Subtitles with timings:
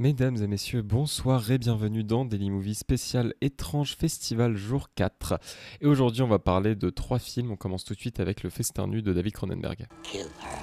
[0.00, 5.38] Mesdames et messieurs, bonsoir et bienvenue dans Daily Movie spécial étrange festival jour 4.
[5.82, 7.50] Et aujourd'hui, on va parler de trois films.
[7.50, 9.86] On commence tout de suite avec Le Festin nu de David Cronenberg.
[10.02, 10.58] Kill her.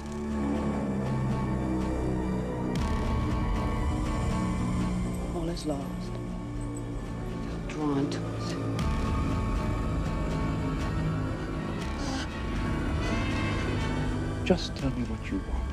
[5.36, 6.10] All is lost.
[7.68, 8.56] Drawn to us.
[14.44, 15.68] Just tell me what you want.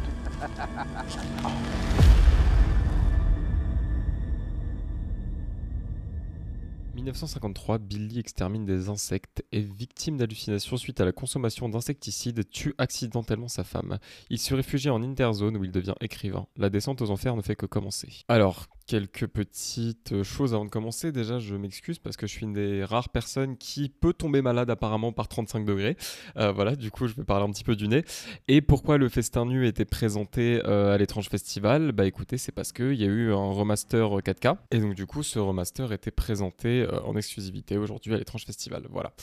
[6.95, 13.49] 1953, Billy extermine des insectes et victime d'hallucinations suite à la consommation d'insecticides, tue accidentellement
[13.49, 13.99] sa femme.
[14.29, 16.47] Il se réfugie en Interzone où il devient écrivain.
[16.55, 18.23] La descente aux enfers ne fait que commencer.
[18.29, 21.11] Alors, quelques petites choses avant de commencer.
[21.11, 24.69] Déjà, je m'excuse parce que je suis une des rares personnes qui peut tomber malade
[24.69, 25.97] apparemment par 35 degrés.
[26.37, 28.03] Euh, voilà, du coup, je vais parler un petit peu du nez.
[28.47, 31.91] Et pourquoi le festin nu était présenté euh, à l'étrange festival?
[31.91, 34.57] Bah écoutez, c'est parce qu'il y a eu un remaster 4K.
[34.71, 38.85] Et donc, du coup, ce remaster était présenté euh, en exclusivité aujourd'hui à l'étrange festival.
[38.89, 39.13] Voilà.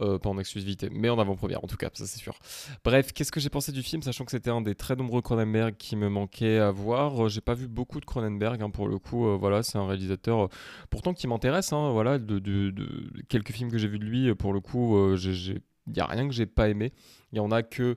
[0.00, 2.38] Euh, pas en exclusivité, mais en avant-première en tout cas, ça c'est sûr.
[2.84, 5.76] Bref, qu'est-ce que j'ai pensé du film, sachant que c'était un des très nombreux Cronenberg
[5.76, 7.26] qui me manquait à voir?
[7.26, 9.09] Euh, J'ai pas vu beaucoup de Cronenberg hein, pour le coup.
[9.14, 10.48] Euh, voilà, c'est un réalisateur euh,
[10.90, 11.72] pourtant qui m'intéresse.
[11.72, 12.72] hein, voilà, de,
[13.28, 16.26] quelques films que j'ai vus de lui, euh, pour le coup, il y a rien
[16.28, 16.92] que j'ai pas aimé.
[17.32, 17.96] Il y en a que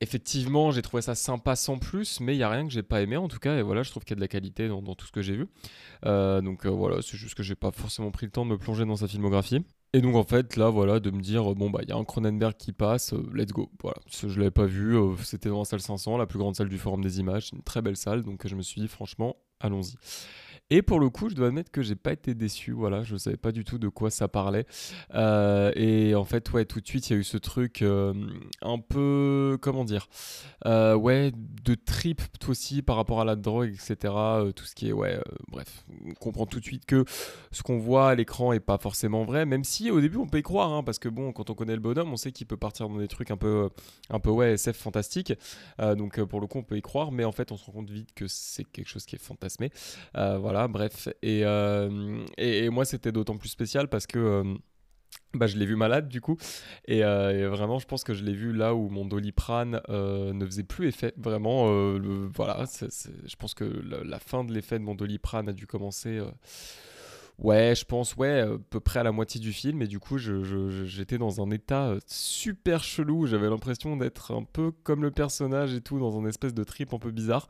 [0.00, 3.00] Effectivement, j'ai trouvé ça sympa sans plus, mais il y a rien que j'ai pas
[3.00, 3.56] aimé en tout cas.
[3.56, 5.34] Et voilà, je trouve qu'il y a de la qualité dans, tout ce que j'ai
[5.34, 5.46] vu.
[6.02, 8.96] Donc voilà, c'est juste que j'ai pas forcément pris le temps de me plonger dans
[8.96, 9.64] sa filmographie.
[9.94, 12.02] Et donc en fait, là, voilà, de me dire, bon, bah, il y a un
[12.02, 13.70] Cronenberg qui passe, let's go.
[13.80, 16.78] Voilà, je l'avais pas vu, c'était dans la salle 500, la plus grande salle du
[16.78, 19.96] Forum des Images, une très belle salle, donc je me suis dit, franchement, allons-y.
[20.70, 23.36] Et pour le coup, je dois admettre que j'ai pas été déçu, voilà, je savais
[23.36, 24.66] pas du tout de quoi ça parlait.
[25.14, 28.14] Euh, et en fait, ouais, tout de suite, il y a eu ce truc euh,
[28.62, 30.08] un peu, comment dire,
[30.64, 34.12] euh, ouais, de trip aussi par rapport à la drogue, etc.
[34.54, 37.04] tout ce qui est, ouais, bref, on comprend tout de suite que
[37.52, 40.38] ce qu'on voit à l'écran est pas forcément vrai, même si au début on peut
[40.38, 42.56] y croire, hein, parce que bon, quand on connaît le bonhomme, on sait qu'il peut
[42.56, 43.70] partir dans des trucs un peu,
[44.10, 45.32] un peu ouais, SF fantastique.
[45.78, 47.90] Donc pour le coup, on peut y croire, mais en fait, on se rend compte
[47.90, 49.70] vite que c'est quelque chose qui est fantasmé.
[50.16, 51.08] Euh, bref.
[51.22, 54.18] Et, euh, et, et moi, c'était d'autant plus spécial parce que.
[54.18, 54.54] euh,
[55.32, 56.36] bah, je l'ai vu malade du coup
[56.86, 60.32] et, euh, et vraiment je pense que je l'ai vu là où mon doliprane euh,
[60.32, 61.66] ne faisait plus effet vraiment
[62.34, 66.20] voilà je pense que la, la fin de l'effet de mon doliprane a dû commencer
[67.38, 69.82] ouais je pense ouais à peu près à la moitié du film.
[69.82, 74.72] Et du coup j'étais dans un état euh, super chelou j'avais l'impression d'être un peu
[74.82, 77.48] comme le personnage et tout dans un espèce de trip un peu bizarre.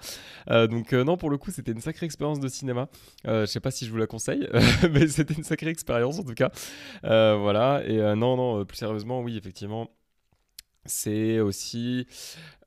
[0.50, 2.88] Euh, donc euh, non pour le coup c'était une sacrée expérience de cinéma.
[3.24, 4.48] Je sais pas si je vous la conseille
[4.92, 6.50] mais c'était une sacrée expérience en tout cas.
[7.02, 9.90] Voilà, et non, non, plus sérieusement, oui, effectivement,
[10.86, 12.06] c'est aussi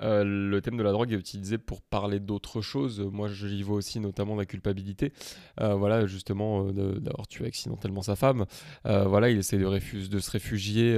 [0.01, 2.99] euh, le thème de la drogue est utilisé pour parler d'autres choses.
[2.99, 5.13] Moi, j'y vois aussi notamment la culpabilité.
[5.61, 8.45] Euh, voilà, justement, euh, d'avoir tué accidentellement sa femme.
[8.83, 10.97] Voilà, il essaie de, se réfugier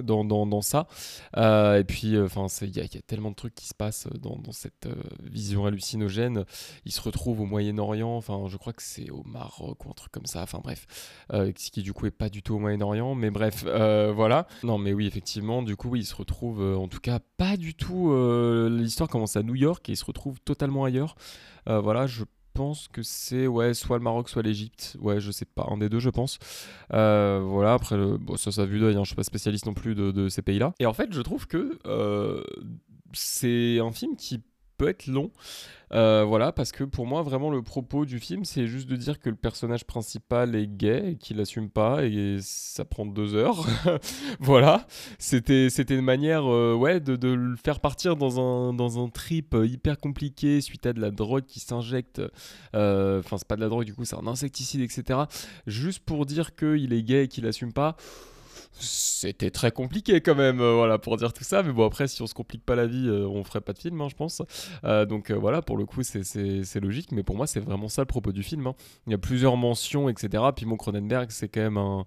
[0.00, 0.86] dans, dans, dans ça.
[1.36, 4.88] Et puis, enfin, il y, a- tellement de trucs qui se passent dans, cette
[5.22, 6.44] vision hallucinogène.
[6.84, 8.16] Il se retrouve au Moyen-Orient.
[8.16, 10.42] Enfin, je crois que c'est au Maroc ou un truc comme ça.
[10.42, 10.86] Enfin, bref,
[11.30, 13.14] ce qui du coup est pas du tout au Moyen-Orient.
[13.14, 14.46] Mais bref, voilà.
[14.62, 17.56] Non, mais oui, effectivement, du coup, oui, il se retrouve, euh, en tout cas, pas
[17.56, 18.10] du tout.
[18.10, 21.14] euh, L'histoire commence à New York et il se retrouve totalement ailleurs.
[21.68, 24.96] Euh, voilà, je pense que c'est ouais, soit le Maroc, soit l'Égypte.
[25.00, 26.38] Ouais, je sais pas, un des deux, je pense.
[26.90, 29.74] Voilà, après, le- bon, ça, ça a vu d'œil, hein, je suis pas spécialiste non
[29.74, 30.74] plus de, ces pays-là.
[30.78, 31.78] Et en fait, je trouve que
[33.12, 34.42] c'est un film qui
[34.76, 35.30] peut être long.
[35.92, 39.20] Euh, voilà, parce que pour moi, vraiment, le propos du film, c'est juste de dire
[39.20, 43.64] que le personnage principal est gay et qu'il assume pas, et ça prend deux heures.
[44.40, 44.86] voilà,
[45.18, 49.66] c'était une manière euh, ouais, de, le faire partir dans un, dans un trip euh,
[49.66, 52.20] hyper compliqué suite à de la drogue qui s'injecte.
[52.72, 55.20] Enfin, c'est pas de la drogue, du coup, c'est un insecticide, etc.
[55.66, 57.96] Juste pour dire qu'il est gay et qu'il assume pas.
[58.78, 61.62] C'était très compliqué quand même, euh, voilà, pour dire tout ça.
[61.62, 63.78] Mais bon, après, si on se complique pas la vie, euh, on ferait pas de
[63.78, 64.42] film, hein, je pense.
[64.84, 67.12] Euh, donc voilà, pour le coup, c'est- logique.
[67.12, 68.66] Mais pour moi, c'est vraiment ça le propos du film.
[68.66, 68.74] hein.
[69.06, 70.42] Il y a plusieurs mentions, etc.
[70.54, 72.04] Puis mon Cronenberg, c'est quand même un,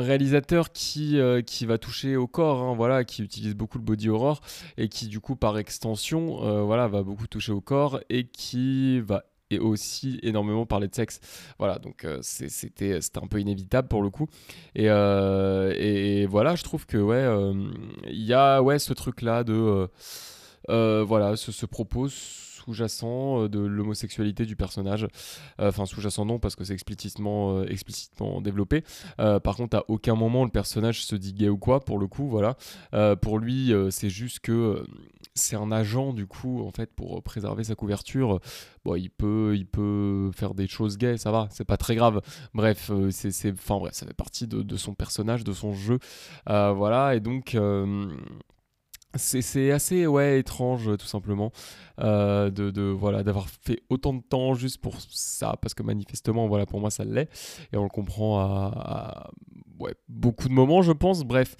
[0.00, 4.40] réalisateur qui, qui va toucher au corps, hein, voilà, qui utilise beaucoup le body horror
[4.76, 9.24] et qui, du coup, par extension, voilà, va beaucoup toucher au corps et qui va
[9.58, 11.20] aussi énormément parler de sexe.
[11.58, 14.26] Voilà, donc euh, c'est- c'était un peu inévitable pour le coup.
[14.74, 17.52] Et, euh, et voilà, je trouve que ouais, euh,
[18.08, 19.86] il y a ouais ce truc là de euh,
[20.70, 22.08] euh, voilà, ce, ce propos
[22.64, 25.06] sous-jacent euh, de l'homosexualité du personnage.
[25.60, 28.84] Euh, Enfin, sous-jacent non, parce que c'est explicitement, euh, explicitement développé.
[29.16, 32.28] Par contre, à aucun moment le personnage se dit gay ou quoi, pour le coup,
[32.28, 32.56] voilà.
[33.16, 34.84] Pour lui, c'est juste que
[35.34, 38.40] c'est un agent, du coup, en fait, pour préserver sa couverture.
[38.84, 42.20] Bon, il peut, il peut faire des choses gays, ça va, c'est pas très grave.
[42.52, 45.98] Bref, c'est, bref, ça fait partie de, son personnage, de son jeu,
[46.46, 47.14] voilà.
[47.14, 47.56] Et donc,
[49.14, 51.52] c'est, assez, ouais, étrange, tout simplement,
[52.00, 56.46] euh, de, de, voilà, d'avoir fait autant de temps juste pour ça, parce que manifestement,
[56.48, 57.28] voilà, pour moi, ça l'est,
[57.72, 59.30] et on le comprend à,
[59.78, 61.24] ouais, beaucoup de moments, je pense.
[61.24, 61.56] Bref,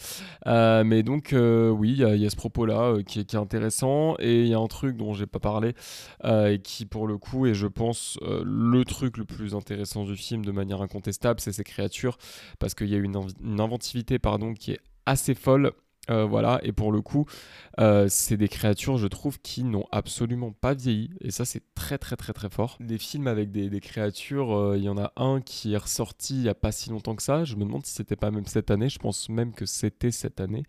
[0.47, 3.39] Euh, mais donc, euh, oui, il y, a- ce propos-là euh, qui, est- qui est
[3.39, 5.75] intéressant, et il y a un truc dont j'ai pas parlé
[6.25, 10.45] et qui pour le coup est je pense le truc le plus intéressant du film
[10.45, 12.17] de manière incontestable c'est ces créatures
[12.59, 15.73] parce qu'il y a une, une inventivité pardon qui est assez folle
[16.11, 17.27] euh, voilà, et pour le coup,
[17.79, 21.97] euh, c'est des créatures, je trouve, qui n'ont absolument pas vieilli, et ça, c'est très,
[21.97, 22.77] très, très, très fort.
[22.81, 26.43] Des films avec des, créatures, euh, il y en a un qui est ressorti il
[26.43, 28.73] y a pas si longtemps que ça, je me demande si c'était pas même cette
[28.73, 30.65] année, je pense même que c'était cette année,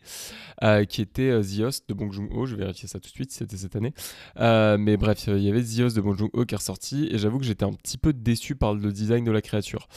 [0.87, 3.57] qui était The de Bong Joon-ho, je vais vérifier ça tout de suite si c'était
[3.57, 3.93] cette année.
[4.37, 7.45] Mais bref, il y avait The de Bong Joon-ho qui est ressorti, et j'avoue que
[7.45, 9.87] j'étais un petit peu déçu par le design de la créature.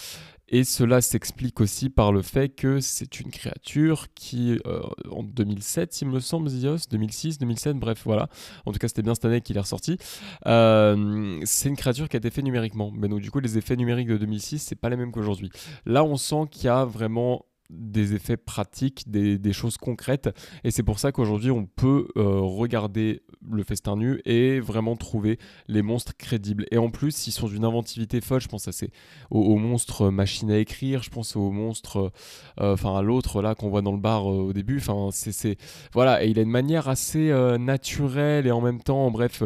[0.48, 6.02] Et cela s'explique aussi par le fait que c'est une créature qui, euh, en 2007,
[6.02, 8.28] il me semble, Host, 2006, 2007, bref, voilà.
[8.64, 9.98] En tout cas, c'était bien cette année qu'il est ressorti.
[10.46, 12.92] Euh, c'est une créature qui a été faite numériquement.
[12.94, 15.50] Mais donc, du coup, les effets numériques de 2006, c'est pas les mêmes qu'aujourd'hui.
[15.84, 20.28] Là, on sent qu'il y a vraiment des effets pratiques, des, choses concrètes.
[20.64, 25.38] Et c'est pour ça qu'aujourd'hui, on peut euh, regarder le festin nu et vraiment trouver
[25.68, 26.66] les monstres crédibles.
[26.70, 28.40] Et en plus, ils sont d'une inventivité folle.
[28.40, 28.90] Je pense à ces,
[29.30, 32.12] aux, aux monstres machines à écrire, je pense aux monstres,
[32.60, 34.78] euh, enfin à l'autre là qu'on voit dans le bar euh, au début.
[34.78, 35.56] Enfin, c'est,
[35.92, 36.24] voilà.
[36.24, 39.42] Et il a une manière assez naturelle et en même temps, bref.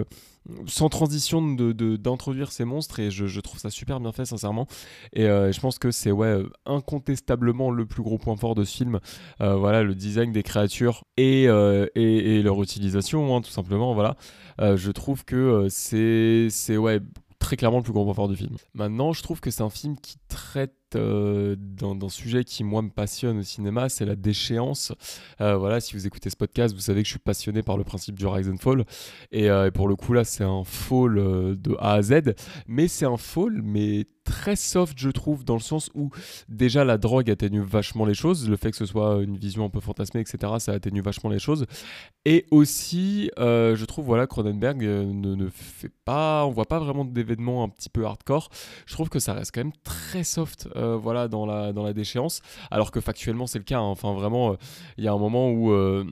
[0.67, 4.67] Sans transition de, de- d'introduire ces monstres et je, trouve ça super bien fait sincèrement.
[5.13, 8.65] Et euh, je pense que c'est ouais euh, incontestablement le plus gros point fort de
[8.65, 9.01] ce film.
[9.41, 14.17] Euh, voilà le design des créatures et, et, et leur utilisation hein, tout simplement voilà.
[14.59, 17.01] Je trouve que c'est c'est ouais
[17.39, 18.57] très clairement le plus gros point fort du film.
[18.75, 22.91] Maintenant, je trouve que c'est un film qui traite euh, d'un sujet qui moi me
[22.91, 24.93] passionne au cinéma, c'est la déchéance.
[25.41, 27.85] Euh, voilà, si vous écoutez ce podcast, vous savez que je suis passionné par le
[27.85, 28.85] principe du rise and fall.
[29.33, 32.35] Et, euh, pour le coup là, c'est un fall euh, de A à Z,
[32.67, 36.11] mais c'est un fall mais très soft je trouve dans le sens où
[36.49, 39.71] déjà la drogue atténue vachement les choses, le fait que ce soit une vision un
[39.71, 40.53] peu fantasmée etc.
[40.59, 41.67] ça atténue vachement les choses.
[42.27, 47.65] Et aussi, je trouve voilà Cronenberg ne, ne fait pas, on voit pas vraiment d'événements
[47.65, 48.51] un petit peu hardcore.
[48.87, 51.93] Je trouve que ça reste quand même très soft, euh, voilà dans la dans la
[51.93, 52.41] déchéance.
[52.71, 53.79] Alors que factuellement c'est le cas.
[53.79, 53.83] hein.
[53.83, 54.57] Enfin vraiment, euh,
[54.99, 56.05] il y a un moment où euh,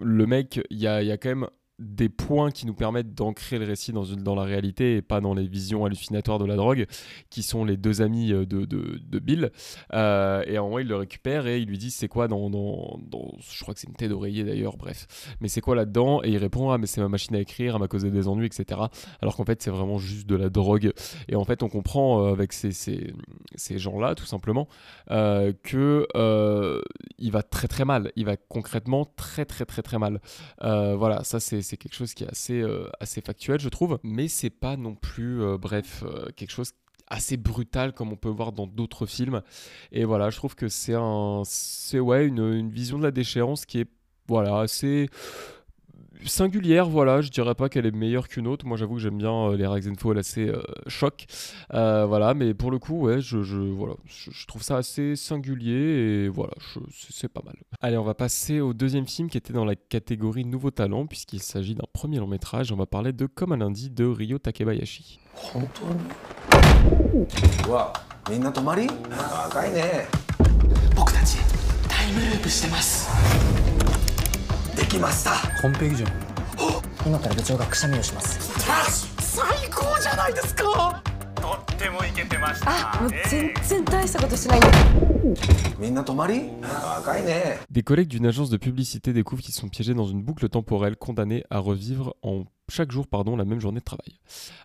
[0.00, 1.46] le mec, il y a, il y a quand même
[1.82, 5.46] des points qui nous permettent d'ancrer le récit dans, la réalité et pas dans les
[5.46, 6.86] visions hallucinatoires de la drogue,
[7.30, 9.50] qui sont les deux amis euh, de, de, de Bill.
[9.92, 12.98] Euh, et en moment, il le récupère et il lui dit c'est quoi dans, dans,
[13.40, 15.36] Je crois que c'est une tête d'oreiller d'ailleurs, bref.
[15.40, 16.22] Mais c'est quoi là-dedans?
[16.22, 18.46] Et il répond ah, mais c'est ma machine à écrire, elle m'a causé des ennuis,
[18.46, 18.80] etc.
[19.20, 20.92] Alors qu'en fait, c'est vraiment juste de la drogue.
[21.28, 23.12] Et en fait, on comprend euh, avec ces, ces,
[23.54, 24.68] ces gens-là, tout simplement,
[25.10, 26.80] euh, que euh,
[27.18, 28.12] il va très très mal.
[28.16, 30.20] Il va concrètement très très très très mal.
[30.60, 33.98] Voilà, ça c'est c'est quelque chose qui est assez, euh, assez factuel, je trouve.
[34.02, 36.72] Mais c'est pas non plus, euh, bref, euh, quelque chose
[37.06, 39.40] assez brutal comme on peut voir dans d'autres films.
[39.90, 43.88] Et voilà, je trouve que c'est un, c'est une vision de la déchéance qui est
[44.28, 45.08] voilà assez
[46.26, 46.88] singulière.
[46.88, 48.66] Voilà, je dirais pas qu'elle est meilleure qu'une autre.
[48.66, 51.26] Moi, j'avoue que j'aime bien euh, les Rise and Fall assez euh, choc.
[51.74, 55.16] Euh, voilà, mais pour le coup, ouais, je, je voilà, je, je trouve ça assez
[55.16, 56.52] singulier et voilà,
[56.90, 57.56] c'est pas mal.
[57.80, 61.42] Allez, on va passer au deuxième film qui était dans la catégorie nouveau talent puisqu'il
[61.42, 62.72] s'agit d'un premier long métrage.
[62.72, 65.18] On va parler de Comme un lundi de Ryo Takebayashi.
[74.92, 75.30] きました。
[75.62, 76.10] 完璧じゃん。
[77.06, 78.38] 今から部長がくしゃみをします。
[79.20, 81.02] 最高じゃないですか
[82.65, 85.41] あもう全然大したことしてないんで
[85.79, 91.43] みんな泊まり長いね Des collègues d'une agence de publicité découvrent qu'ils sont piégés dans une boucle temporelle condamnés
[91.49, 94.19] à revivre en chaque jour pardon, la même journée de travail.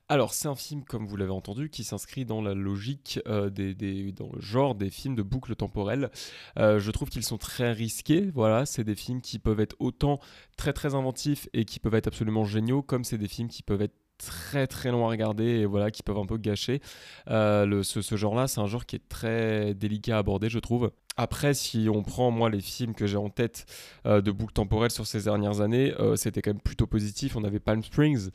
[0.09, 3.75] Alors c'est un film, comme vous l'avez entendu, qui s'inscrit dans la logique, euh, des,
[3.75, 6.11] des- dans le genre des films de boucle temporelle.
[6.59, 10.19] Euh, je trouve qu'ils sont très risqués, voilà, c'est des films qui peuvent être autant
[10.57, 13.83] très très inventifs et qui peuvent être absolument géniaux, comme c'est des films qui peuvent
[13.83, 16.82] être très très longs à regarder et voilà qui peuvent un peu gâcher.
[17.30, 20.50] Euh, le- ce, ce genre là c'est un genre qui est très délicat à aborder
[20.50, 23.66] je trouve Après, si on prend moi les films que j'ai en tête
[24.06, 27.36] euh, de boucle temporelle sur ces dernières années, euh, c'était quand même plutôt positif.
[27.36, 28.30] On avait Palm Springs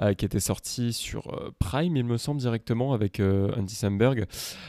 [0.00, 4.26] euh, qui était sorti sur Prime, il me semble directement avec Andy Samberg,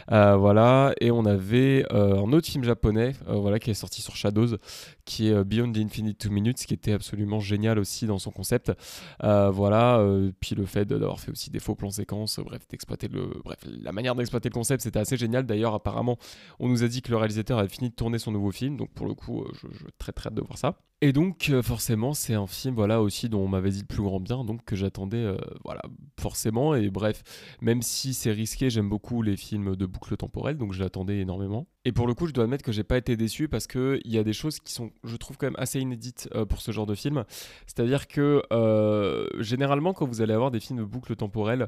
[0.07, 0.93] voilà.
[0.99, 4.57] Et on avait un autre film japonais, voilà, qui est sorti sur Shadows,
[5.05, 8.71] qui est Beyond the Infinite Two Minutes, qui était absolument génial aussi dans son concept.
[9.19, 10.03] Voilà.
[10.39, 13.91] puis le fait d'avoir fait aussi des faux plans séquences, bref, d'exploiter le, bref, la
[13.91, 15.45] manière d'exploiter le concept, c'était assez génial.
[15.45, 16.17] D'ailleurs, apparemment,
[16.59, 18.91] on nous a dit que le réalisateur avait fini de tourner son nouveau film, donc
[18.93, 20.79] pour le coup, euh, je, je très très hâte de voir ça.
[21.01, 24.03] Et donc, euh, forcément, c'est un film, voilà, aussi dont on m'avait dit le plus
[24.03, 25.81] grand bien, donc que j'attendais, euh, voilà,
[26.19, 26.75] forcément.
[26.75, 27.23] Et bref,
[27.61, 31.67] même si c'est risqué, j'aime beaucoup les films de boucle temporelle, donc je l'attendais énormément.
[31.89, 34.11] Et pour le coup, je dois admettre que j'ai pas été déçu parce que il
[34.13, 36.69] y a des choses qui sont, je trouve, quand même assez inédites euh, pour ce
[36.71, 37.23] genre de film.
[37.65, 41.67] C'est-à-dire que euh, généralement, quand vous allez avoir des films de boucle temporelle,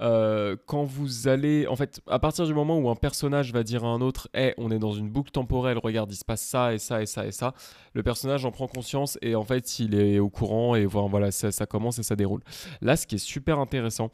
[0.00, 3.84] euh, quand vous allez, en fait, à partir du moment où un personnage va dire
[3.84, 6.74] à un autre, "Eh, on est dans une boucle temporelle, regarde, il se passe ça
[6.74, 7.54] et ça et ça et ça",
[7.94, 11.66] le personnage en prend conscience et en fait, il est au courant et voilà, ça
[11.66, 12.40] commence et ça déroule.
[12.80, 14.10] Là, ce qui est super intéressant,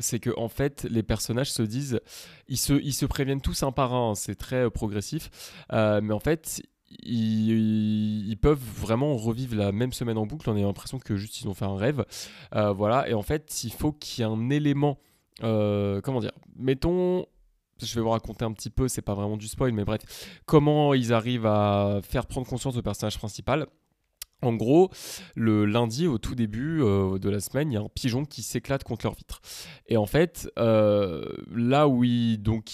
[0.00, 2.00] c'est que en fait, les personnages se disent,
[2.48, 5.30] ils se, ils se préviennent tous un par un, hein, c'est très euh, progressif,
[5.72, 6.62] euh, mais en fait.
[7.04, 10.50] Ils, peuvent vraiment revivre la même semaine en boucle.
[10.50, 12.04] On a l'impression que juste ils ont fait un rêve.
[12.56, 13.08] Euh, voilà.
[13.08, 14.98] Et en fait, il faut qu'il y ait un élément.
[15.40, 17.26] comment dire Mettons.
[17.80, 20.00] Je vais vous raconter un petit peu, c'est pas vraiment du spoil, mais bref,
[20.46, 23.68] comment ils arrivent à faire prendre conscience au personnage principal.
[24.42, 24.90] En gros,
[25.34, 28.42] le lundi, au tout début euh, de la semaine, il y a un pigeon qui
[28.42, 29.40] s'éclate contre leur vitre.
[29.88, 32.70] Et en fait, euh, là où ils, donc,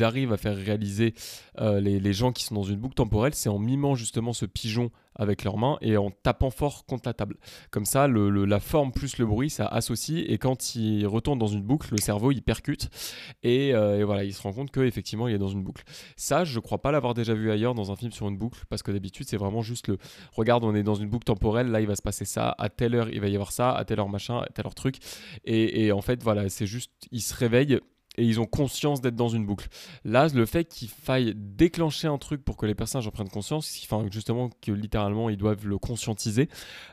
[0.00, 1.14] arrivent à faire réaliser
[1.60, 4.90] euh, les gens qui sont dans une boucle temporelle, c'est en mimant justement ce pigeon
[5.18, 7.36] avec leurs mains et en tapant fort contre la table.
[7.70, 11.62] Comme ça, la forme plus le bruit, ça associe et quand il retourne dans une
[11.62, 12.88] boucle, le cerveau il percute
[13.42, 15.84] et, euh, voilà, il se rend compte qu'effectivement il est dans une boucle.
[16.16, 18.82] Ça, je crois pas l'avoir déjà vu ailleurs dans un film sur une boucle parce
[18.82, 19.98] que d'habitude c'est vraiment juste le
[20.32, 22.94] regarde, on est dans une boucle temporelle, là il va se passer ça, à telle
[22.94, 24.98] heure il va y avoir ça, à telle heure machin, à telle heure truc.
[25.44, 27.80] Et, en fait, voilà, c'est juste, ils se réveillent
[28.16, 29.68] et ils ont conscience d'être dans une boucle.
[30.04, 33.80] Là, le fait qu'il faille déclencher un truc pour que les personnages en prennent conscience,
[33.84, 36.48] enfin justement que littéralement ils doivent le conscientiser,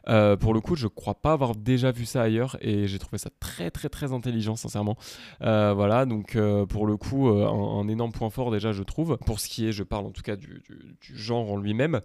[0.09, 3.17] euh, pour le coup, je crois pas avoir déjà vu ça ailleurs et j'ai trouvé
[3.17, 4.97] ça très très très intelligent, sincèrement.
[5.41, 9.17] Euh, voilà, donc euh, pour le coup, un, énorme point fort déjà, je trouve.
[9.25, 10.63] Pour ce qui est, je parle en tout cas du,
[11.01, 12.01] genre en lui-même.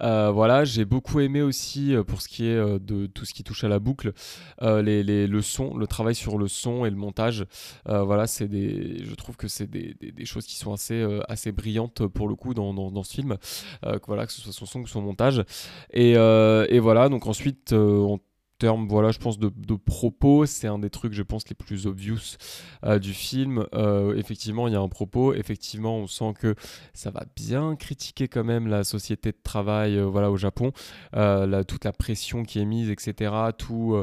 [0.00, 3.68] Voilà, j'ai beaucoup aimé aussi pour ce qui est de tout ce qui touche à
[3.68, 4.12] la boucle,
[4.60, 7.46] les, les- le son, le travail sur le son et le montage.
[7.86, 8.59] Voilà, c'est des,
[9.04, 12.54] je trouve que c'est des, choses qui sont assez, euh, assez brillantes pour le coup
[12.54, 13.36] dans, ce film.
[13.84, 15.44] Euh, que voilà, ce soit son son ou son montage.
[15.92, 18.18] Et, euh, et voilà, donc ensuite, en
[18.60, 22.36] termes, voilà, je pense de, propos, c'est un des trucs, je pense, les plus obvious
[22.84, 23.66] euh, du film.
[23.74, 25.32] Euh, effectivement, il y a un propos.
[25.34, 26.54] Effectivement, on sent que
[26.94, 30.72] ça va bien critiquer quand même la société de travail, euh, voilà, au Japon,
[31.14, 33.32] la- toute la pression qui est mise, etc.
[33.56, 33.96] Tout,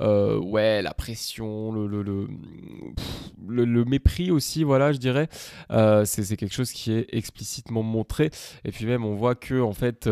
[0.00, 1.86] ouais, la pression, le,
[3.46, 5.28] le, mépris aussi, voilà, je dirais.
[6.04, 8.30] C'est quelque chose qui est explicitement montré.
[8.64, 10.08] Et puis même, on voit que en fait,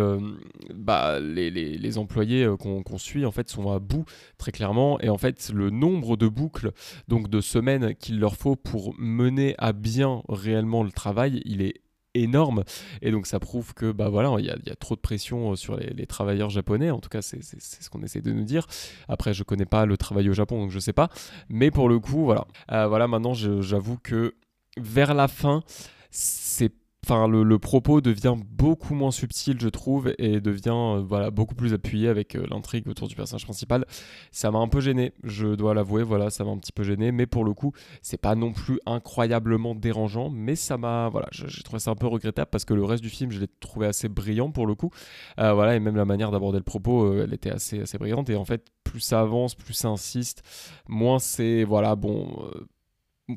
[0.75, 4.05] bah, les, les- les employés qu'on qu'on suit en fait sont à bout
[4.39, 5.01] très clairement.
[5.01, 6.73] Et en fait, le nombre de boucles,
[7.09, 11.81] donc de semaines qu'il leur faut pour mener à bien réellement le travail, il est
[12.15, 12.65] énorme.
[13.03, 15.77] Et donc ça prouve que bah voilà il y a, trop de pression euh, sur
[15.77, 16.91] les, travailleurs japonais.
[16.91, 18.67] En tout cas c'est ce qu'on essaie de nous dire.
[19.09, 21.09] Après je connais pas le travail au Japon donc je sais pas.
[21.49, 22.47] Mais pour le coup voilà.
[22.73, 24.35] Euh, voilà maintenant j'avoue que
[24.79, 25.63] vers la fin
[26.11, 26.73] c'est
[27.09, 31.73] Enfin, le, propos devient beaucoup moins subtil, je trouve, et devient euh, voilà, beaucoup plus
[31.73, 33.85] appuyé avec euh, l'intrigue autour du personnage principal.
[34.33, 37.13] Ça m'a un peu gêné, je dois l'avouer, voilà, ça m'a un petit peu gêné,
[37.13, 37.71] mais pour le coup,
[38.03, 42.09] c'est pas non plus incroyablement dérangeant, mais ça m'a, voilà, j'ai trouvé ça un peu
[42.09, 44.91] regrettable parce que le reste du film, je l'ai trouvé assez brillant pour le coup.
[45.39, 48.35] Euh, voilà, et même la manière d'aborder le propos, elle était assez, assez brillante, et
[48.35, 50.43] en fait, plus ça avance, plus ça insiste,
[50.89, 52.51] moins c'est, voilà, bon.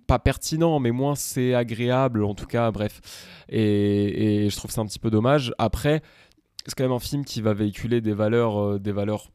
[0.07, 3.01] Pas pertinent, mais moins c'est agréable, en tout cas, bref.
[3.49, 5.53] Et, je trouve ça un petit peu dommage.
[5.57, 6.01] Après,
[6.65, 9.31] c'est quand même un film qui va véhiculer des valeurs, euh, des valeurs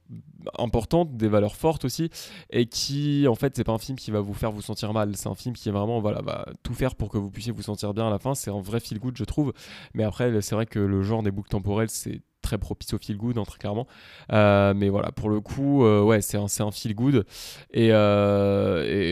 [0.58, 2.11] importantes, des valeurs fortes aussi,
[2.50, 5.16] et qui, en fait, c'est pas un film qui va vous faire vous sentir mal.
[5.16, 7.62] C'est un film qui est vraiment, voilà, va tout faire pour que vous puissiez vous
[7.62, 8.34] sentir bien à la fin.
[8.34, 9.52] C'est un vrai feel good, je trouve.
[9.94, 13.16] Mais après, c'est vrai que le genre des boucles temporelles, c'est très propice au feel
[13.16, 13.88] good, hein, très clairement.
[14.32, 17.26] Euh, mais voilà, pour le coup, euh, ouais, c'est un, un feel good.
[17.73, 17.88] Et,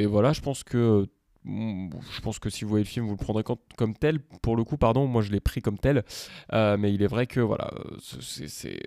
[0.06, 1.08] voilà, je pense que
[1.44, 3.42] je pense que si vous voyez le film, vous le prendrez
[3.76, 4.20] comme, tel.
[4.42, 6.04] Pour le coup, pardon, moi je l'ai pris comme tel.
[6.52, 8.80] Euh, mais il est vrai que voilà, c'est-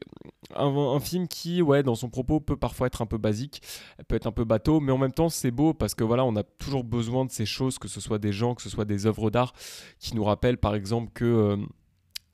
[0.55, 3.61] un film qui, ouais, dans son propos, peut parfois être un peu basique,
[4.07, 6.35] peut être un peu bateau, mais en même temps c'est beau parce que voilà, on
[6.35, 9.05] a toujours besoin de ces choses, que ce soit des gens, que ce soit des
[9.05, 9.53] œuvres d'art,
[9.99, 11.25] qui nous rappellent par exemple que.
[11.25, 11.57] euh,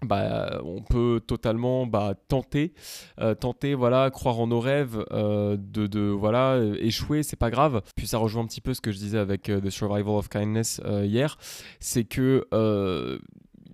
[0.03, 2.73] bah, on peut totalement bah, tenter,
[3.19, 7.51] euh, tenter, voilà, croire en nos rêves, euh, de, de, voilà, euh, échouer, c'est pas
[7.51, 7.81] grave.
[7.95, 10.81] Puis ça rejoint un petit peu ce que je disais avec The Survival of Kindness
[11.03, 11.37] hier,
[11.79, 12.47] c'est que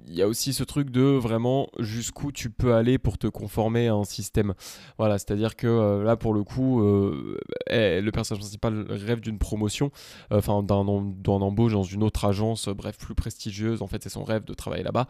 [0.10, 3.88] il y a aussi ce truc de vraiment jusqu'où tu peux aller pour te conformer
[3.88, 4.54] à un système.
[4.98, 7.38] Voilà, c'est-à-dire que euh, là, pour le coup, euh,
[7.70, 9.92] eh, le personnage principal rêve d'une promotion,
[10.32, 13.82] euh, enfin d'un, embauche dans une autre agence, bref, plus prestigieuse.
[13.82, 15.08] En fait, c'est son rêve de travailler là-bas.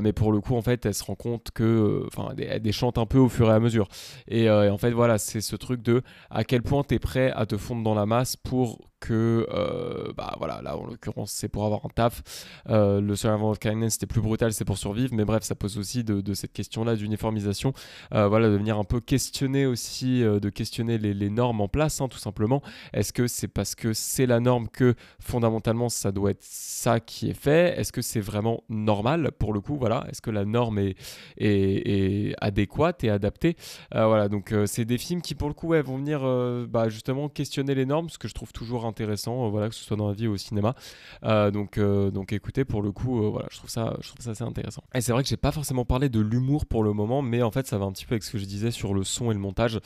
[0.00, 3.06] mais pour le coup, en fait, elle se rend compte que, enfin, elle déchante un
[3.06, 3.88] peu au fur et à mesure.
[4.28, 7.46] Et, en fait, voilà, c'est ce truc de à quel point tu es prêt à
[7.46, 11.64] te fondre dans la masse pour que, euh, bah voilà, là en l'occurrence c'est pour
[11.64, 12.22] avoir un taf.
[12.68, 15.78] Euh, le Survival of Kindness c'était plus brutal, c'est pour survivre, mais bref, ça pose
[15.78, 17.72] aussi de, cette question-là d'uniformisation,
[18.14, 22.08] euh, voilà, de venir un peu questionner aussi, de questionner les, normes en place, hein,
[22.08, 22.62] tout simplement.
[22.92, 27.28] Est-ce que c'est parce que c'est la norme que fondamentalement ça doit être ça qui
[27.28, 27.78] est fait?
[27.78, 29.76] Est-ce que c'est vraiment normal pour le coup?
[29.76, 30.96] Voilà, est-ce que la norme est,
[31.36, 33.56] est, adéquate et adaptée?
[33.92, 36.20] Voilà, donc c'est des films qui pour le coup vont venir
[36.68, 39.84] bah, justement questionner les normes, ce que je trouve toujours intéressant, euh, voilà, que ce
[39.84, 40.74] soit dans la vie ou au cinéma.
[41.24, 44.30] Euh, donc, euh, donc écoutez, pour le coup, voilà, je trouve ça, je trouve ça
[44.30, 44.82] assez intéressant.
[44.94, 47.50] Et c'est vrai que j'ai pas forcément parlé de l'humour pour le moment, mais en
[47.50, 49.34] fait, ça va un petit peu avec ce que je disais sur le son et
[49.34, 49.80] le montage.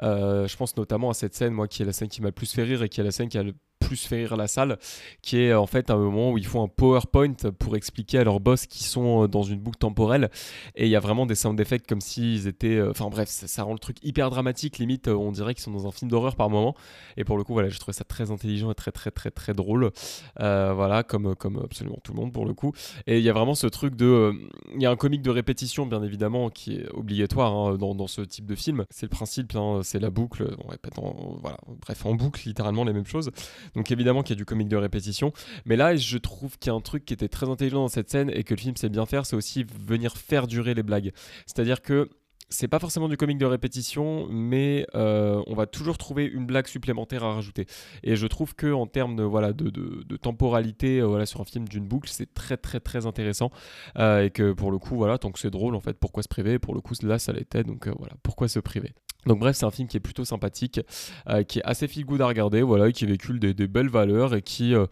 [0.00, 2.52] je pense notamment à cette scène, moi, qui est la scène qui m'a le plus
[2.52, 4.78] fait rire et qui est la scène qui a le plus fait rire la salle,
[5.22, 8.40] qui est en fait un moment où ils font un PowerPoint pour expliquer à leurs
[8.40, 10.30] boss qui sont euh, dans une boucle temporelle.
[10.74, 12.76] Et il y a vraiment des sound effects comme s'ils étaient.
[12.76, 15.70] Euh, enfin bref, ça, rend le truc hyper dramatique, limite, euh, on dirait qu'ils sont
[15.70, 16.74] dans un film d'horreur par moment.
[17.16, 19.54] Et pour le coup, voilà, j'ai trouvé ça très intelligent et très, très, très, très
[19.54, 19.90] drôle.
[20.38, 22.72] voilà, comme, comme absolument tout le monde pour le coup.
[23.06, 24.32] Et il y a vraiment ce truc de.
[24.74, 28.06] Il y a un comique de répétition, bien évidemment, qui est obligatoire hein, dans, dans,
[28.06, 28.84] ce type de film.
[28.90, 30.56] C'est le principe, hein, c'est la boucle.
[30.64, 33.30] On répète en, voilà, bref, en boucle, littéralement les mêmes choses.
[33.74, 35.32] Donc évidemment qu'il y a du comique de répétition.
[35.64, 38.10] Mais là, je trouve qu'il y a un truc qui était très intelligent dans cette
[38.10, 41.12] scène et que le film sait bien faire, c'est aussi venir faire durer les blagues.
[41.46, 42.08] C'est-à-dire que
[42.48, 46.66] c'est pas forcément du comique de répétition, mais euh, on va toujours trouver une blague
[46.66, 47.66] supplémentaire à rajouter.
[48.02, 51.66] Et je trouve que en termes de voilà de, temporalité, euh, voilà sur un film
[51.66, 53.50] d'une boucle, c'est très très très intéressant
[53.98, 56.28] euh, et que pour le coup voilà tant que c'est drôle en fait, pourquoi se
[56.28, 56.58] priver?
[56.58, 58.92] Pour le coup là ça l'était, donc voilà pourquoi se priver?
[59.26, 60.80] Donc bref, c'est un film qui est plutôt sympathique,
[61.28, 64.42] euh, qui est assez feel good à regarder, voilà, qui véhicule des, belles valeurs et
[64.42, 64.86] qui euh,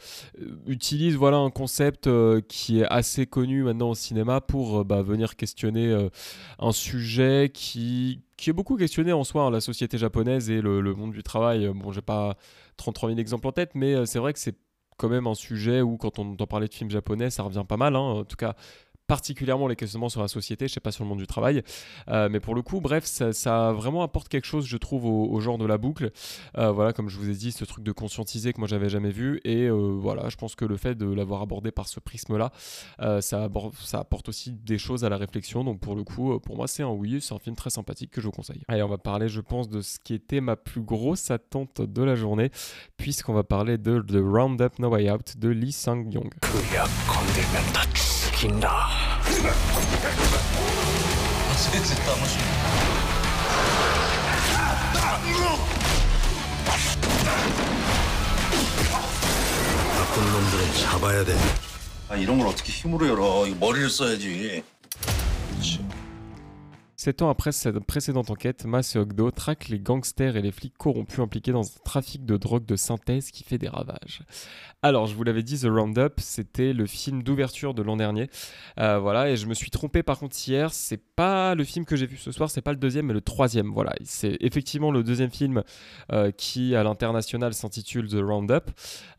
[0.66, 5.36] utilise voilà un concept euh, qui est assez connu maintenant au cinéma pour bah, venir
[5.36, 6.08] questionner
[6.58, 10.82] un sujet qui qui est beaucoup questionné en soi, hein, la société japonaise et le,
[10.94, 11.70] monde du travail.
[11.72, 12.36] Bon, j'ai pas
[12.76, 14.56] 33 000 exemples en tête, mais c'est vrai que c'est
[14.96, 17.76] quand même un sujet où quand on entend parler de films japonais, ça revient pas
[17.76, 17.94] mal.
[17.96, 18.00] Hein.
[18.00, 18.54] En tout cas,
[19.06, 21.62] particulièrement les questionnements sur la société, je sais pas sur le monde du travail,
[22.08, 25.58] euh, mais pour le coup, bref, ça, vraiment apporte quelque chose, je trouve, au, genre
[25.58, 26.10] de la boucle.
[26.56, 29.10] Euh, voilà, comme je vous ai dit, ce truc de conscientiser que moi j'avais jamais
[29.10, 32.52] vu, et euh, voilà, je pense que le fait de l'avoir abordé par ce prisme-là,
[33.20, 33.48] ça,
[33.80, 35.64] ça apporte aussi des choses à la réflexion.
[35.64, 38.20] Donc pour le coup, pour moi, c'est un oui, c'est un film très sympathique que
[38.20, 38.62] je vous conseille.
[38.68, 42.02] Allez, on va parler, je pense, de ce qui était ma plus grosse attente de
[42.02, 42.50] la journée,
[42.96, 46.30] puisqu'on va parler de The Roundup No Way Out de Lee Sang-yong.
[48.34, 48.88] 지킨다.
[59.96, 61.36] 나쁜 놈들은 잡아야 돼.
[62.08, 63.46] 아, 이런 걸 어떻게 힘으로 열어?
[63.46, 64.62] 이거 머리를 써야지.
[67.04, 70.78] Sept ans après cette précédente enquête, Mas et Ogdo traquent les gangsters et les flics
[70.78, 74.22] corrompus impliqués dans un trafic de drogue de synthèse qui fait des ravages.
[74.80, 78.30] Alors, je vous l'avais dit, The Roundup, c'était le film d'ouverture de l'an dernier.
[78.78, 81.94] Euh, voilà, et je me suis trompé par contre hier, c'est pas le film que
[81.94, 83.70] j'ai vu ce soir, c'est pas le deuxième, mais le troisième.
[83.70, 85.62] Voilà, c'est effectivement le deuxième film
[86.10, 88.70] euh, qui, à l'international, s'intitule The Roundup.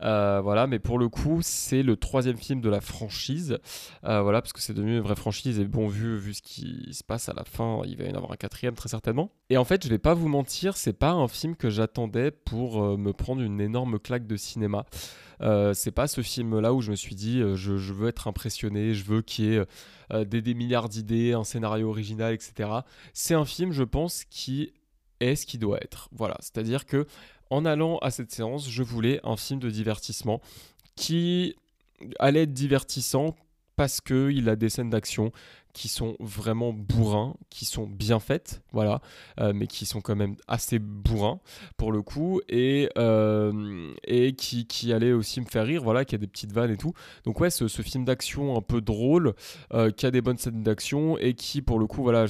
[0.02, 3.60] Euh, voilà, mais pour le coup, c'est le troisième film de la franchise.
[4.02, 7.04] voilà, parce que c'est devenu une vraie franchise et bon, vu, vu ce qui se
[7.04, 9.32] passe à la fin il va y en avoir un quatrième très certainement.
[9.50, 12.84] Et en fait, je vais pas vous mentir, c'est pas un film que j'attendais pour
[12.84, 14.86] euh, me prendre une énorme claque de cinéma.
[15.42, 18.94] Euh, c'est pas ce film-là où je me suis dit euh, je, veux être impressionné,
[18.94, 19.66] je veux qu'il y ait
[20.26, 22.70] des, des, milliards d'idées, un scénario original, etc.
[23.14, 24.72] C'est un film, je pense, qui
[25.20, 26.10] est ce qu'il doit être.
[26.12, 27.08] Voilà, c'est-à-dire que
[27.50, 30.42] en allant à cette séance, je voulais un film de divertissement
[30.96, 31.56] qui
[32.20, 33.36] allait être divertissant
[33.76, 35.32] parce qu'il a des scènes d'action
[35.76, 39.02] qui sont vraiment bourrins, qui sont bien faites, voilà,
[39.42, 41.42] euh, mais qui sont quand même assez bourrins
[41.76, 46.16] pour le coup, et, euh, et qui, qui allait aussi me faire rire, voilà, qui
[46.16, 46.94] a des petites vannes et tout.
[47.26, 49.34] Donc ouais, ce, film d'action un peu drôle,
[49.74, 52.26] euh, qui a des bonnes scènes d'action, et qui pour le coup, voilà,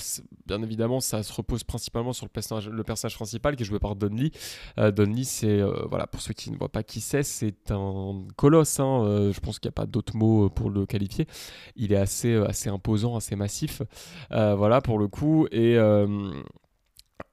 [0.47, 3.77] bien évidemment, ça se repose principalement sur le personnage, le personnage principal qui est joué
[3.77, 4.31] par Don Lee.
[4.75, 8.79] Don Lee, c'est, voilà, pour ceux qui ne voient pas qui c'est, c'est un colosse,
[8.79, 11.27] hein, je pense qu'il n'y a pas d'autre mot pour le qualifier.
[11.75, 13.81] Il est assez, assez imposant, assez massif.
[14.31, 15.47] Euh, voilà, pour le coup.
[15.51, 15.77] Et.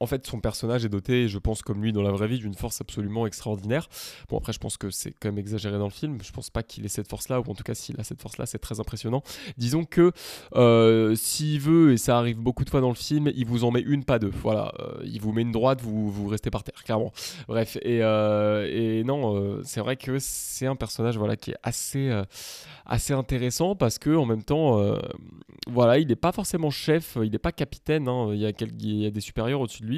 [0.02, 2.54] En fait, son personnage est doté, je pense, comme lui dans la vraie vie, d'une
[2.54, 3.88] force absolument extraordinaire.
[4.28, 6.18] Bon, après, je pense que c'est quand même exagéré dans le film.
[6.22, 8.46] Je pense pas qu'il ait cette force-là, ou en tout cas, s'il a cette force-là,
[8.46, 9.22] c'est très impressionnant.
[9.58, 10.10] Disons que
[10.56, 13.70] euh, s'il veut, et ça arrive beaucoup de fois dans le film, il vous en
[13.70, 14.32] met une, pas deux.
[14.42, 17.12] Voilà, euh, il vous met une droite, vous, vous restez par terre, clairement.
[17.46, 22.10] Bref, et, euh, non, c'est vrai que c'est un personnage voilà, qui est assez,
[22.86, 24.82] assez intéressant parce que en même temps,
[25.68, 29.02] voilà, il n'est pas forcément chef, il n'est pas capitaine, hein, il, y a il
[29.02, 29.91] y a des supérieurs au-dessus de lui,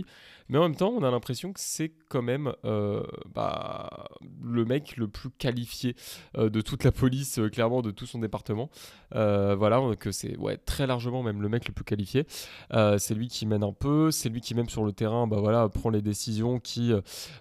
[0.48, 3.02] mais en même temps, on a l'impression que c'est quand même euh,
[3.34, 4.08] bah,
[4.42, 5.96] le mec le plus qualifié
[6.36, 8.70] euh, de toute la police, euh, clairement, de tout son département.
[9.12, 12.26] Voilà, que c'est très largement même le mec le plus qualifié.
[12.70, 15.68] C'est lui qui mène un peu, c'est lui qui même sur le terrain bah, voilà,
[15.68, 16.92] prend les décisions qui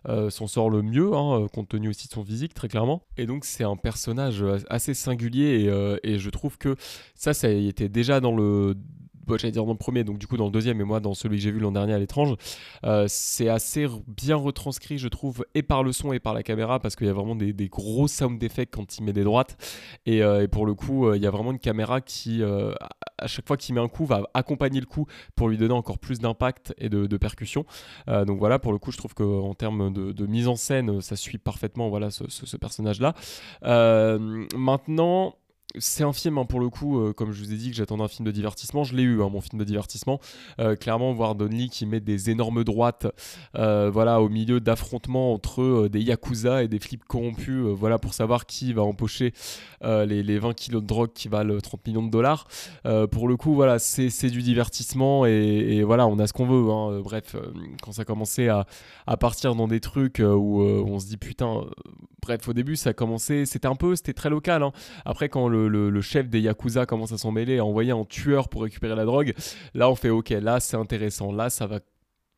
[0.06, 3.02] s'en sort le mieux, hein, compte tenu aussi de son physique, très clairement.
[3.18, 5.68] Et donc c'est un personnage assez singulier
[6.04, 6.76] et, et je trouve que
[7.16, 8.76] ça, ça était déjà dans le...
[9.26, 11.14] bon, J'allais dire dans le premier, donc du coup dans le deuxième, et moi dans
[11.14, 12.36] celui que j'ai vu l'an dernier à l'étrange,
[12.86, 16.80] euh, c'est assez bien retranscrit, je trouve, et par le son et par la caméra,
[16.80, 19.58] parce qu'il y a vraiment des, des gros sound effects quand il met des droites.
[20.06, 23.48] Et, euh, pour le coup, euh, il y a vraiment une caméra qui, à- chaque
[23.48, 26.74] fois qu'il met un coup, va accompagner le coup pour lui donner encore plus d'impact
[26.78, 27.66] et de, percussion.
[28.08, 31.38] Donc voilà, pour le coup, je trouve qu'en termes de, mise en scène, ça suit
[31.38, 33.14] parfaitement voilà, ce, personnage-là.
[33.62, 35.36] Maintenant.
[35.80, 38.04] C'est un film, hein, pour le coup, euh, comme je vous ai dit que j'attendais
[38.04, 40.20] un film de divertissement, je l'ai eu, hein, mon film de divertissement.
[40.60, 43.08] Euh, clairement, voir Donnie qui met des énormes droites
[43.58, 48.46] euh, voilà, au milieu d'affrontements entre des yakuza et des flips corrompus, voilà, pour savoir
[48.46, 49.34] qui va empocher
[49.82, 52.48] les, les 20 kilos de drogue qui valent 30 millions de dollars.
[53.12, 56.72] Pour le coup, voilà, c'est du divertissement et, voilà, on a ce qu'on veut.
[56.72, 57.02] hein.
[57.04, 57.36] Bref,
[57.82, 58.66] quand ça commençait à,
[59.20, 61.66] partir dans des trucs où on se dit putain,
[62.22, 64.64] bref, au début, ça a commencé, c'était un peu, c'était très local.
[65.06, 68.50] Après, quand le, le- chef des yakuza commence à s'en mêler, à envoyer un tueur
[68.50, 69.34] pour récupérer la drogue,
[69.74, 71.80] là, on fait ok, là, c'est intéressant, là, ça va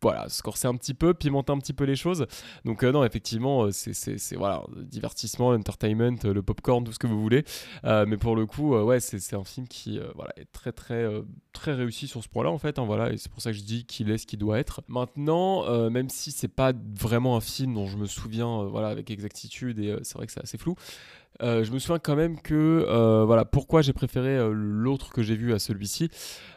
[0.01, 2.27] voilà, se corser un petit peu, pimenter un petit peu les choses.
[2.63, 7.07] Donc euh, non, effectivement, euh, c'est, voilà, divertissement, entertainment, euh, le popcorn, tout ce que
[7.07, 7.43] vous voulez.
[7.83, 11.07] Mais pour le coup, ouais, c'est, un film qui voilà, est très très
[11.53, 12.77] très réussi sur ce point-là en fait.
[12.77, 14.81] hein, voilà, et c'est pour ça que je dis qu'il est ce qu'il doit être.
[14.87, 19.79] Maintenant, même si c'est pas vraiment un film dont je me souviens, voilà, avec exactitude
[19.79, 20.75] et c'est vrai que c'est assez flou.
[21.41, 25.21] Euh, je me souviens quand même que euh, voilà pourquoi j'ai préféré euh, l'autre que
[25.21, 26.09] j'ai vu à celui-ci.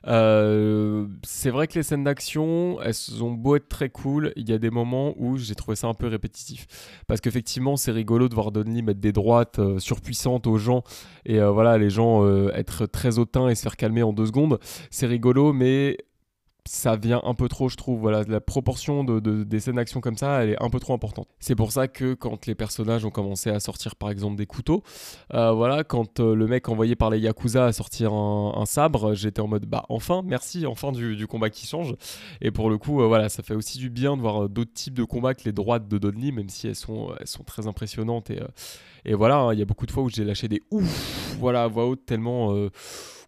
[0.05, 4.59] C'est vrai que les scènes d'action, elles ont beau être très cool, il y a
[4.59, 6.67] des moments où j'ai trouvé ça un peu répétitif.
[7.07, 10.83] Parce qu'effectivement, c'est rigolo de voir Donnelly mettre des droites surpuissantes aux gens
[11.27, 14.59] et voilà, les gens être très hautains et se faire calmer en deux secondes.
[14.91, 15.99] C'est rigolo, mais
[16.69, 17.99] ça vient un peu trop, je trouve.
[17.99, 20.93] Voilà, la proportion de, de- des scènes d'action comme ça, elle est un peu trop
[20.93, 21.27] importante.
[21.41, 24.83] C'est pour ça que quand les personnages ont commencé à sortir, par exemple, des couteaux,
[25.33, 29.41] euh, voilà, quand euh, le mec envoyé par les Yakuza a sortir un, sabre, j'étais
[29.41, 31.95] en mode, bah enfin, merci, enfin du, combat qui change.
[32.43, 34.95] Et pour le coup, euh, voilà, ça fait aussi du bien de voir d'autres types
[34.95, 38.31] de combats que les droites de Donnelly, même si elles sont, elles sont très impressionnantes.
[39.05, 41.63] Et, voilà, hein, il y a beaucoup de fois où j'ai lâché des ouf, voilà,
[41.63, 42.55] à voix haute, tellement,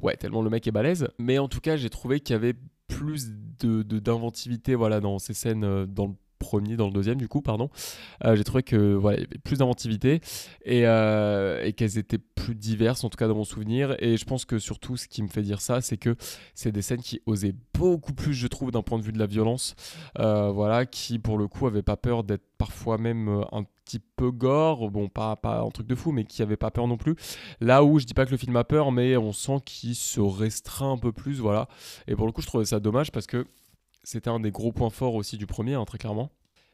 [0.03, 1.09] ouais, tellement le mec est balèze.
[1.19, 2.55] Mais en tout cas, j'ai trouvé qu'il y avait
[2.91, 6.15] plus de de- d'inventivité voilà, dans ces scènes, euh, dans le
[6.51, 7.71] premier, dans le deuxième du coup, pardon.
[8.25, 10.21] Euh, j'ai trouvé que voilà, il y avait plus d'inventivité
[10.65, 13.95] et, euh, et qu'elles étaient plus diverses, en tout cas dans mon souvenir.
[14.01, 16.17] Et je pense que surtout, ce qui me fait dire ça, c'est que
[16.55, 19.27] c'est des scènes qui osaient beaucoup plus, je trouve, d'un point de vue de la
[19.27, 19.77] violence.
[20.19, 24.33] Euh, voilà, qui pour le coup avaient pas peur d'être parfois même un petit peu
[24.33, 27.15] gore, bon pas, pas un truc de fou, mais qui avait pas peur non plus.
[27.61, 30.21] Là où je dis pas que le film a peur, mais on sent qu'il se
[30.21, 31.69] restreint un peu plus, voilà.
[32.09, 33.47] Et pour le coup, je trouvais ça dommage parce que
[34.03, 36.31] c'était un des gros points forts aussi du premier, hein, très clairement.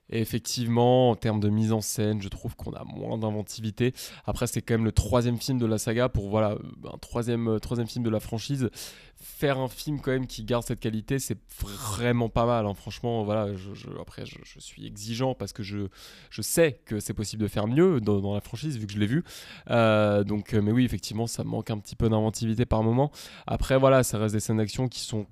[0.08, 3.92] Effectivement, en termes de mise en scène, je trouve qu'on a moins d'inventivité.
[4.24, 6.58] Après, c'est quand même le troisième film de la saga pour voilà euh,
[6.92, 8.70] un troisième, euh, troisième film de la franchise.
[9.16, 12.66] Faire un film quand même qui garde cette qualité, c'est vraiment pas mal.
[12.66, 12.74] hein.
[12.74, 13.52] Franchement, voilà.
[13.56, 15.88] je- après, je, suis exigeant parce que je,
[16.30, 19.06] je sais que c'est possible de faire mieux dans, la franchise vu que je l'ai
[19.06, 19.24] vu.
[19.70, 23.10] Euh, donc, mais oui, effectivement, ça manque un petit peu d'inventivité par moment.
[23.48, 25.26] Après, voilà, ça reste des scènes d'action qui sont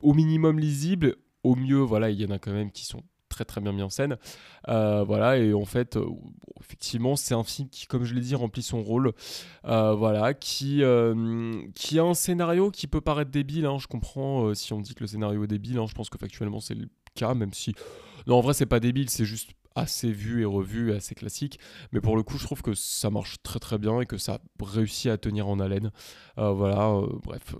[0.00, 1.16] au minimum lisibles.
[1.42, 3.02] Au mieux, voilà, il y en a quand même qui sont
[3.44, 4.16] très très bien mis en scène.
[4.68, 6.06] Euh, voilà, et en fait, euh,
[6.60, 9.12] effectivement, c'est un film qui, comme je l'ai dit, remplit son rôle.
[9.64, 10.82] Euh, voilà, qui,
[11.74, 13.66] qui a un scénario qui peut paraître débile.
[13.66, 15.78] hein, je comprends si on dit que le scénario est débile.
[15.78, 17.74] hein, je pense que factuellement, c'est le cas, même si.
[18.26, 21.58] Non, en vrai, c'est pas débile, c'est juste assez vu et revu, assez classique.
[21.92, 24.38] Mais pour le coup, je trouve que ça marche très très bien et que ça
[24.60, 25.90] réussit à tenir en haleine.
[26.38, 27.54] Euh, voilà, euh, bref,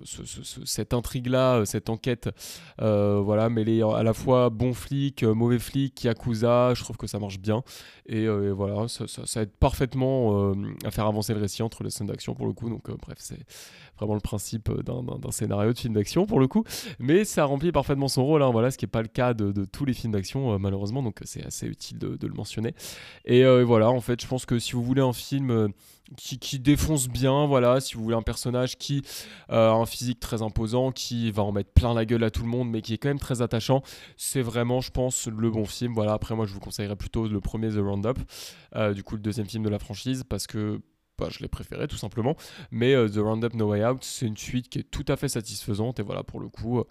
[0.64, 2.30] cette intrigue-là, euh, cette enquête,
[2.78, 7.38] voilà, mêlée à la fois bon flic, mauvais flic, yakuza, je trouve que ça marche
[7.38, 7.62] bien.
[8.06, 10.52] Et, voilà, ça, ça, aide parfaitement
[10.85, 12.68] à faire avancer le récit entre les scènes d'action pour le coup.
[12.68, 13.44] Donc, bref, c'est
[13.96, 16.64] vraiment le principe d'un scénario de film d'action pour le coup.
[16.98, 19.64] Mais ça remplit parfaitement son rôle, hein, voilà, ce qui n'est pas le cas de
[19.64, 21.02] tous les films d'action, malheureusement.
[21.02, 22.75] Donc, c'est assez utile de, le mentionner.
[23.25, 25.68] Et euh, voilà, en fait, je pense que si vous voulez un film euh,
[26.16, 29.03] qui, défonce bien, voilà, si vous voulez un personnage qui
[29.51, 32.42] euh, a un physique très imposant, qui va en mettre plein la gueule à tout
[32.42, 33.83] le monde, mais qui est quand même très attachant,
[34.16, 35.92] c'est vraiment, je pense, le bon film.
[35.94, 38.18] Voilà, après, moi, je vous conseillerais plutôt le premier The Roundup,
[38.94, 40.81] du coup, le deuxième film de la franchise, parce que
[41.18, 42.35] bah, je l'ai préféré tout simplement.
[42.70, 46.01] Mais The Roundup No Way Out, c'est une suite qui est tout à fait satisfaisante.
[46.01, 46.83] Et voilà, pour le coup,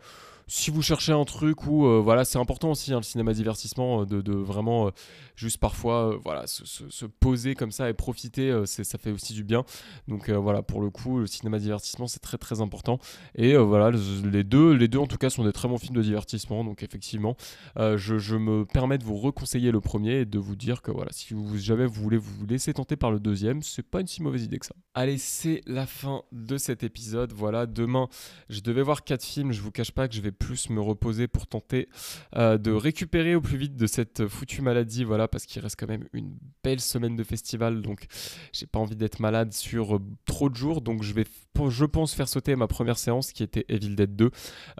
[0.49, 4.01] si vous cherchez un truc où euh, voilà c'est important aussi hein, le cinéma divertissement
[4.01, 4.91] euh, de, vraiment euh,
[5.35, 9.63] juste parfois voilà se, poser comme ça et profiter ça fait aussi du bien.
[10.07, 12.99] Donc voilà pour le coup le cinéma divertissement c'est très très important.
[13.35, 16.01] Et voilà les deux les deux en tout cas sont des très bons films de
[16.01, 16.63] divertissement.
[16.63, 17.38] Donc effectivement
[17.77, 21.33] je, me permets de vous reconseiller le premier et de vous dire que voilà si
[21.33, 24.43] vous jamais vous voulez vous laisser tenter par le deuxième c'est pas une si mauvaise
[24.43, 24.75] idée que ça.
[24.93, 27.33] Allez c'est la fin de cet épisode.
[27.33, 28.09] Voilà demain
[28.49, 29.51] je devais voir quatre films.
[29.51, 31.89] Je vous cache pas que je vais plus me reposer pour tenter
[32.36, 35.88] euh, de récupérer au plus vite de cette foutue maladie, voilà, parce qu'il reste quand
[35.88, 38.08] même une belle semaine de festival, donc
[38.54, 41.25] j'ai pas envie d'être malade sur euh, trop de jours, donc je vais,
[41.67, 44.32] je pense, faire sauter ma première séance qui était Evil Dead 2,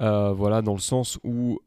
[0.02, 1.60] euh, voilà, dans le sens où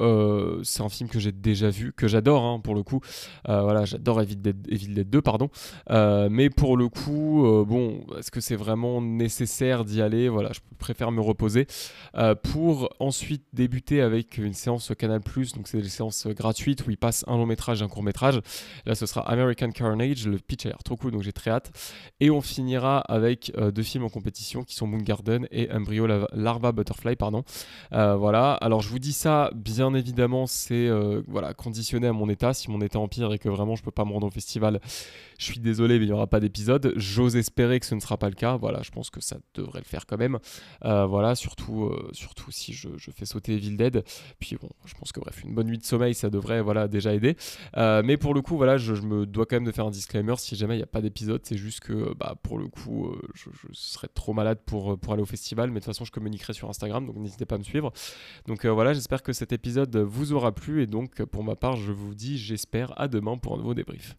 [0.64, 3.00] c'est un film que j'ai déjà vu, que j'adore, hein, pour le coup,
[3.46, 5.50] voilà, j'adore Evil Dead, Evil Dead 2, pardon,
[5.88, 11.12] mais pour le coup, bon, est-ce que c'est vraiment nécessaire d'y aller, voilà, je préfère
[11.12, 11.66] me reposer.
[12.42, 17.24] Pour ensuite débuter avec une séance Canal+, donc c'est des séances gratuites où il passe
[17.26, 18.40] un long métrage et un court métrage.
[18.86, 21.72] Là, ce sera American Carnage, le pitch a l'air trop cool, donc j'ai très hâte.
[22.20, 26.06] Et on finira avec euh, deux films en compétition qui sont Moon Garden et Embryo
[26.32, 27.44] Larva Butterfly, pardon.
[27.92, 32.28] Euh, voilà, alors je vous dis ça, bien évidemment, c'est euh, voilà, conditionné à mon
[32.28, 32.54] état.
[32.54, 34.80] Si mon état empire et que vraiment je peux pas me rendre au festival,
[35.38, 36.92] je suis désolé, mais il n'y aura pas d'épisode.
[36.96, 38.56] J'ose espérer que ce ne sera pas le cas.
[38.56, 40.38] Voilà, je pense que ça devrait le faire quand même.
[40.82, 44.02] voilà, surtout, surtout si je, je fais sauter Evil.
[44.38, 47.14] Puis bon, je pense que bref, une bonne nuit de sommeil, ça devrait voilà, déjà
[47.14, 47.36] aider.
[47.76, 50.34] Euh, mais pour le coup, voilà, je, me dois quand même de faire un disclaimer
[50.38, 51.40] si jamais il n'y a pas d'épisode.
[51.44, 55.22] C'est juste que bah, pour le coup, euh, je, serais trop malade pour, pour aller
[55.22, 55.70] au festival.
[55.70, 57.92] Mais de toute façon, je communiquerai sur Instagram, donc n'hésitez pas à me suivre.
[58.46, 60.82] Donc euh, voilà, j'espère que cet épisode vous aura plu.
[60.82, 64.10] Et donc, pour ma part, je vous dis, j'espère à demain pour un nouveau débrief.